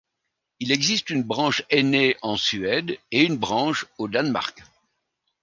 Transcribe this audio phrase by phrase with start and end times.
[0.59, 4.63] Il existe une branche aînée en Suède et une branche au Danemark.